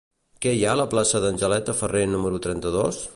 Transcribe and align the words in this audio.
Què 0.45 0.53
hi 0.59 0.63
ha 0.67 0.71
a 0.71 0.79
la 0.79 0.87
plaça 0.93 1.21
d'Angeleta 1.25 1.77
Ferrer 1.83 2.03
número 2.17 2.43
trenta-dos? 2.47 3.05